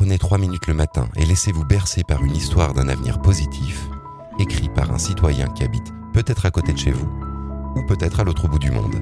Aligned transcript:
prenez 0.00 0.16
trois 0.16 0.38
minutes 0.38 0.66
le 0.66 0.72
matin 0.72 1.10
et 1.14 1.26
laissez-vous 1.26 1.66
bercer 1.66 2.04
par 2.04 2.24
une 2.24 2.34
histoire 2.34 2.72
d'un 2.72 2.88
avenir 2.88 3.20
positif, 3.20 3.86
écrit 4.38 4.70
par 4.70 4.90
un 4.90 4.96
citoyen 4.96 5.46
qui 5.48 5.62
habite 5.62 5.92
peut-être 6.14 6.46
à 6.46 6.50
côté 6.50 6.72
de 6.72 6.78
chez 6.78 6.90
vous, 6.90 7.06
ou 7.76 7.82
peut-être 7.86 8.18
à 8.18 8.24
l'autre 8.24 8.48
bout 8.48 8.58
du 8.58 8.70
monde. 8.70 8.96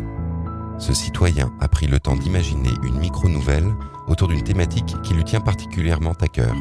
Ce 0.80 0.92
citoyen 0.92 1.52
a 1.60 1.68
pris 1.68 1.86
le 1.86 2.00
temps 2.00 2.16
d'imaginer 2.16 2.72
une 2.82 2.98
micro-nouvelle 2.98 3.76
autour 4.08 4.26
d'une 4.26 4.42
thématique 4.42 4.96
qui 5.04 5.14
lui 5.14 5.22
tient 5.22 5.40
particulièrement 5.40 6.14
à 6.20 6.26
cœur. 6.26 6.56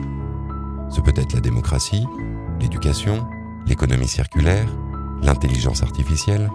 Ce 0.92 1.02
peut 1.02 1.14
être 1.16 1.34
la 1.34 1.42
démocratie, 1.42 2.06
l'éducation, 2.62 3.28
l'économie 3.66 4.08
circulaire, 4.08 4.70
l'intelligence 5.24 5.82
artificielle. 5.82 6.52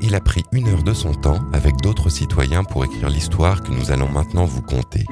Il 0.00 0.14
a 0.14 0.20
pris 0.20 0.44
une 0.52 0.68
heure 0.68 0.84
de 0.84 0.94
son 0.94 1.12
temps 1.12 1.40
avec 1.52 1.76
d'autres 1.82 2.08
citoyens 2.08 2.64
pour 2.64 2.82
écrire 2.82 3.10
l'histoire 3.10 3.62
que 3.62 3.72
nous 3.72 3.90
allons 3.90 4.08
maintenant 4.08 4.46
vous 4.46 4.62
conter. 4.62 5.04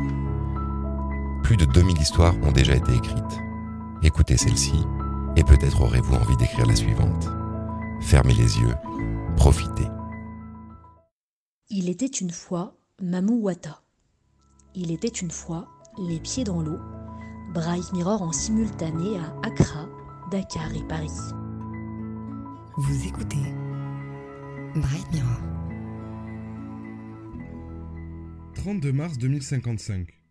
Plus 1.42 1.56
de 1.56 1.64
2000 1.64 2.00
histoires 2.00 2.34
ont 2.42 2.52
déjà 2.52 2.74
été 2.74 2.94
écrites. 2.94 3.38
Écoutez 4.02 4.36
celle-ci 4.36 4.84
et 5.36 5.44
peut-être 5.44 5.80
aurez-vous 5.80 6.14
envie 6.14 6.36
d'écrire 6.36 6.66
la 6.66 6.76
suivante. 6.76 7.28
Fermez 8.00 8.34
les 8.34 8.58
yeux, 8.58 8.74
profitez. 9.36 9.88
Il 11.68 11.88
était 11.88 12.06
une 12.06 12.30
fois 12.30 12.76
Mamou 13.00 13.40
Wata. 13.42 13.82
Il 14.74 14.90
était 14.90 15.08
une 15.08 15.30
fois 15.30 15.68
les 15.98 16.20
pieds 16.20 16.44
dans 16.44 16.62
l'eau, 16.62 16.78
Bright 17.52 17.92
Mirror 17.92 18.22
en 18.22 18.32
simultané 18.32 19.18
à 19.18 19.34
Accra, 19.46 19.88
Dakar 20.30 20.72
et 20.74 20.86
Paris. 20.86 21.10
Vous 22.76 23.06
écoutez 23.06 23.54
Bright 24.74 25.12
Mirror. 25.12 25.40
32 28.54 28.92
mars 28.92 29.18
2055. 29.18 30.21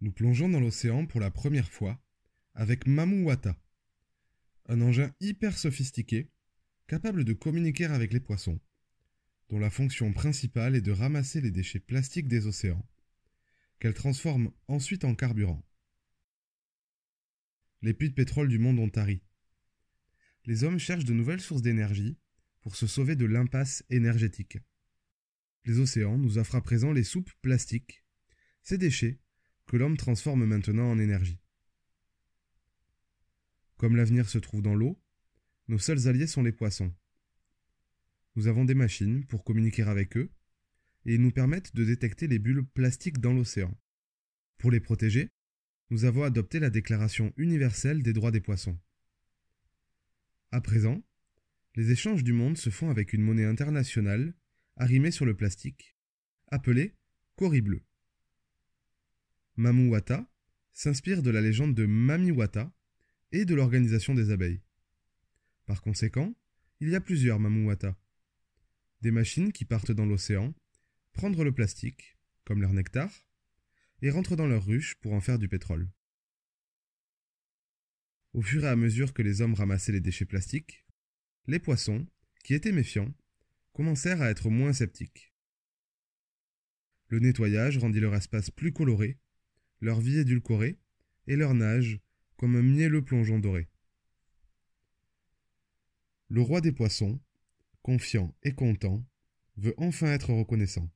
Nous 0.00 0.12
plongeons 0.12 0.48
dans 0.48 0.60
l'océan 0.60 1.06
pour 1.06 1.20
la 1.20 1.30
première 1.30 1.70
fois 1.70 2.00
avec 2.54 2.86
Mamou 2.86 3.24
Wata, 3.24 3.56
un 4.66 4.80
engin 4.80 5.12
hyper 5.20 5.56
sophistiqué 5.58 6.30
capable 6.86 7.24
de 7.24 7.32
communiquer 7.32 7.86
avec 7.86 8.12
les 8.12 8.20
poissons, 8.20 8.60
dont 9.48 9.58
la 9.58 9.70
fonction 9.70 10.12
principale 10.12 10.76
est 10.76 10.80
de 10.80 10.92
ramasser 10.92 11.40
les 11.40 11.50
déchets 11.50 11.80
plastiques 11.80 12.28
des 12.28 12.46
océans, 12.46 12.86
qu'elle 13.78 13.94
transforme 13.94 14.52
ensuite 14.68 15.04
en 15.04 15.14
carburant. 15.14 15.64
Les 17.82 17.94
puits 17.94 18.10
de 18.10 18.14
pétrole 18.14 18.48
du 18.48 18.58
monde 18.58 18.78
ont 18.78 18.88
tari. 18.88 19.22
Les 20.46 20.64
hommes 20.64 20.78
cherchent 20.78 21.04
de 21.04 21.12
nouvelles 21.12 21.40
sources 21.40 21.62
d'énergie 21.62 22.18
pour 22.60 22.76
se 22.76 22.86
sauver 22.86 23.16
de 23.16 23.26
l'impasse 23.26 23.84
énergétique. 23.90 24.58
Les 25.64 25.78
océans 25.78 26.18
nous 26.18 26.38
offrent 26.38 26.56
à 26.56 26.62
présent 26.62 26.92
les 26.92 27.04
soupes 27.04 27.32
plastiques, 27.40 28.04
ces 28.62 28.78
déchets 28.78 29.20
que 29.66 29.76
l'homme 29.76 29.96
transforme 29.96 30.44
maintenant 30.44 30.90
en 30.90 30.98
énergie. 30.98 31.40
Comme 33.76 33.96
l'avenir 33.96 34.28
se 34.28 34.38
trouve 34.38 34.62
dans 34.62 34.74
l'eau, 34.74 35.00
nos 35.68 35.78
seuls 35.78 36.08
alliés 36.08 36.26
sont 36.26 36.42
les 36.42 36.52
poissons. 36.52 36.94
Nous 38.36 38.46
avons 38.46 38.64
des 38.64 38.74
machines 38.74 39.24
pour 39.26 39.44
communiquer 39.44 39.82
avec 39.82 40.16
eux, 40.16 40.30
et 41.06 41.14
ils 41.14 41.20
nous 41.20 41.30
permettent 41.30 41.74
de 41.74 41.84
détecter 41.84 42.26
les 42.26 42.38
bulles 42.38 42.64
plastiques 42.64 43.20
dans 43.20 43.32
l'océan. 43.32 43.76
Pour 44.58 44.70
les 44.70 44.80
protéger, 44.80 45.30
nous 45.90 46.04
avons 46.04 46.22
adopté 46.22 46.58
la 46.58 46.70
Déclaration 46.70 47.32
universelle 47.36 48.02
des 48.02 48.12
droits 48.12 48.30
des 48.30 48.40
poissons. 48.40 48.78
À 50.50 50.60
présent, 50.60 51.02
les 51.76 51.90
échanges 51.90 52.24
du 52.24 52.32
monde 52.32 52.56
se 52.56 52.70
font 52.70 52.90
avec 52.90 53.12
une 53.12 53.22
monnaie 53.22 53.44
internationale 53.44 54.34
arrimée 54.76 55.10
sur 55.10 55.24
le 55.24 55.36
plastique, 55.36 55.96
appelée 56.48 56.94
Cori 57.36 57.60
bleu. 57.60 57.82
Mamouwata 59.56 60.28
s'inspire 60.72 61.22
de 61.22 61.30
la 61.30 61.40
légende 61.40 61.74
de 61.74 61.86
Mamiwata 61.86 62.72
et 63.30 63.44
de 63.44 63.54
l'organisation 63.54 64.14
des 64.14 64.30
abeilles. 64.30 64.60
Par 65.66 65.80
conséquent, 65.80 66.34
il 66.80 66.88
y 66.88 66.96
a 66.96 67.00
plusieurs 67.00 67.38
Mamouwata. 67.38 67.96
Des 69.00 69.12
machines 69.12 69.52
qui 69.52 69.64
partent 69.64 69.92
dans 69.92 70.06
l'océan, 70.06 70.54
prendre 71.12 71.44
le 71.44 71.52
plastique, 71.52 72.18
comme 72.44 72.60
leur 72.60 72.72
nectar, 72.72 73.10
et 74.02 74.10
rentrent 74.10 74.36
dans 74.36 74.48
leurs 74.48 74.66
ruches 74.66 74.96
pour 74.96 75.12
en 75.12 75.20
faire 75.20 75.38
du 75.38 75.48
pétrole. 75.48 75.88
Au 78.32 78.42
fur 78.42 78.64
et 78.64 78.68
à 78.68 78.76
mesure 78.76 79.14
que 79.14 79.22
les 79.22 79.40
hommes 79.40 79.54
ramassaient 79.54 79.92
les 79.92 80.00
déchets 80.00 80.24
plastiques, 80.24 80.84
les 81.46 81.60
poissons, 81.60 82.06
qui 82.42 82.54
étaient 82.54 82.72
méfiants, 82.72 83.14
commencèrent 83.72 84.20
à 84.20 84.30
être 84.30 84.50
moins 84.50 84.72
sceptiques. 84.72 85.32
Le 87.08 87.20
nettoyage 87.20 87.78
rendit 87.78 88.00
leur 88.00 88.14
espace 88.14 88.50
plus 88.50 88.72
coloré, 88.72 89.20
leur 89.84 90.00
vie 90.00 90.18
édulcorée, 90.18 90.78
et 91.26 91.36
leur 91.36 91.54
nage 91.54 92.00
comme 92.36 92.56
un 92.56 92.62
mielleux 92.62 93.04
plongeon 93.04 93.38
doré. 93.38 93.68
Le 96.28 96.40
roi 96.40 96.60
des 96.62 96.72
poissons, 96.72 97.20
confiant 97.82 98.34
et 98.42 98.54
content, 98.54 99.06
veut 99.56 99.74
enfin 99.76 100.06
être 100.12 100.32
reconnaissant. 100.32 100.90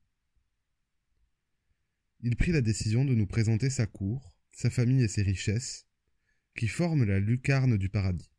Il 2.21 2.35
prit 2.35 2.51
la 2.51 2.61
décision 2.61 3.05
de 3.05 3.13
nous 3.13 3.27
présenter 3.27 3.69
sa 3.69 3.85
cour, 3.85 4.35
sa 4.51 4.71
famille 4.71 5.03
et 5.03 5.07
ses 5.07 5.21
richesses, 5.21 5.87
qui 6.55 6.67
forment 6.67 7.05
la 7.05 7.19
lucarne 7.19 7.77
du 7.77 7.89
paradis. 7.89 8.31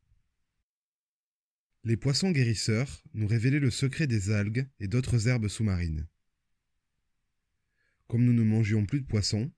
Les 1.84 1.96
poissons 1.96 2.32
guérisseurs 2.32 3.02
nous 3.14 3.26
révélaient 3.26 3.60
le 3.60 3.70
secret 3.70 4.06
des 4.06 4.30
algues 4.30 4.68
et 4.80 4.88
d'autres 4.88 5.28
herbes 5.28 5.48
sous-marines. 5.48 6.08
Comme 8.08 8.24
nous 8.24 8.34
ne 8.34 8.42
mangions 8.42 8.84
plus 8.84 9.00
de 9.00 9.06
poissons, 9.06 9.50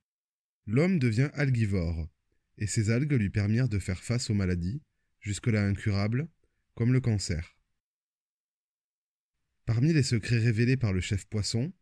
l'homme 0.66 0.98
devient 0.98 1.30
algivore, 1.34 2.08
et 2.58 2.66
ces 2.66 2.90
algues 2.90 3.12
lui 3.12 3.30
permirent 3.30 3.68
de 3.68 3.78
faire 3.78 4.02
face 4.02 4.30
aux 4.30 4.34
maladies, 4.34 4.82
jusque-là 5.20 5.64
incurables, 5.64 6.28
comme 6.74 6.92
le 6.92 7.00
cancer. 7.00 7.56
Parmi 9.66 9.92
les 9.92 10.02
secrets 10.02 10.38
révélés 10.38 10.76
par 10.76 10.92
le 10.92 11.00
chef 11.00 11.26
poisson, 11.26 11.72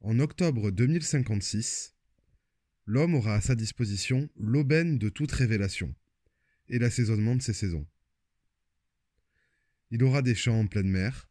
en 0.00 0.18
octobre 0.18 0.70
2056, 0.70 1.94
l'homme 2.86 3.14
aura 3.14 3.34
à 3.36 3.40
sa 3.40 3.54
disposition 3.54 4.28
l'aubaine 4.36 4.98
de 4.98 5.08
toute 5.08 5.32
révélation 5.32 5.94
et 6.68 6.78
l'assaisonnement 6.78 7.36
de 7.36 7.42
ses 7.42 7.52
saisons. 7.52 7.86
Il 9.90 10.02
aura 10.02 10.22
des 10.22 10.34
champs 10.34 10.58
en 10.58 10.66
pleine 10.66 10.88
mer, 10.88 11.28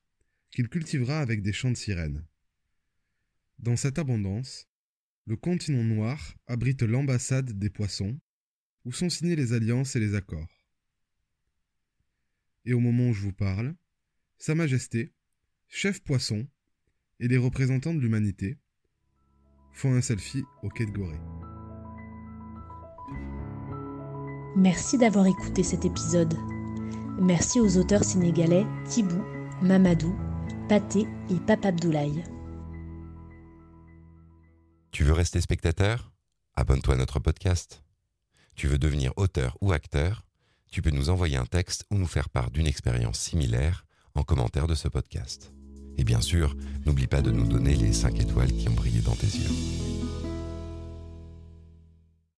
qu'il 0.51 0.69
cultivera 0.69 1.19
avec 1.19 1.41
des 1.41 1.53
champs 1.53 1.71
de 1.71 1.77
sirènes. 1.77 2.25
Dans 3.59 3.75
cette 3.75 3.99
abondance, 3.99 4.67
le 5.31 5.37
continent 5.37 5.85
noir 5.85 6.35
abrite 6.45 6.81
l'ambassade 6.81 7.57
des 7.57 7.69
poissons, 7.69 8.19
où 8.83 8.91
sont 8.91 9.09
signés 9.09 9.37
les 9.37 9.53
alliances 9.53 9.95
et 9.95 9.99
les 10.01 10.13
accords. 10.13 10.67
Et 12.65 12.73
au 12.73 12.81
moment 12.81 13.07
où 13.07 13.13
je 13.13 13.21
vous 13.21 13.31
parle, 13.31 13.73
Sa 14.37 14.55
Majesté, 14.55 15.13
chef 15.69 16.01
poisson, 16.03 16.45
et 17.21 17.29
les 17.29 17.37
représentants 17.37 17.93
de 17.93 18.01
l'humanité 18.01 18.57
font 19.71 19.93
un 19.93 20.01
selfie 20.01 20.43
au 20.63 20.67
quai 20.67 20.85
de 20.85 20.91
Gorée. 20.91 21.21
Merci 24.57 24.97
d'avoir 24.97 25.27
écouté 25.27 25.63
cet 25.63 25.85
épisode. 25.85 26.33
Merci 27.21 27.61
aux 27.61 27.77
auteurs 27.77 28.03
sénégalais 28.03 28.65
Thibou, 28.89 29.23
Mamadou, 29.61 30.13
Paté 30.67 31.07
et 31.29 31.39
Papa 31.47 31.69
Abdoulaye. 31.69 32.21
Tu 34.91 35.05
veux 35.05 35.13
rester 35.13 35.39
spectateur? 35.39 36.11
Abonne-toi 36.53 36.95
à 36.95 36.97
notre 36.97 37.19
podcast. 37.19 37.81
Tu 38.55 38.67
veux 38.67 38.77
devenir 38.77 39.13
auteur 39.15 39.57
ou 39.61 39.71
acteur? 39.71 40.25
Tu 40.69 40.81
peux 40.81 40.89
nous 40.89 41.09
envoyer 41.09 41.37
un 41.37 41.45
texte 41.45 41.85
ou 41.91 41.97
nous 41.97 42.07
faire 42.07 42.29
part 42.29 42.51
d'une 42.51 42.67
expérience 42.67 43.17
similaire 43.17 43.85
en 44.15 44.23
commentaire 44.23 44.67
de 44.67 44.75
ce 44.75 44.89
podcast. 44.89 45.53
Et 45.97 46.03
bien 46.03 46.19
sûr, 46.19 46.57
n'oublie 46.85 47.07
pas 47.07 47.21
de 47.21 47.31
nous 47.31 47.47
donner 47.47 47.75
les 47.75 47.93
5 47.93 48.19
étoiles 48.19 48.51
qui 48.51 48.67
ont 48.67 48.73
brillé 48.73 48.99
dans 48.99 49.15
tes 49.15 49.27
yeux. 49.27 49.90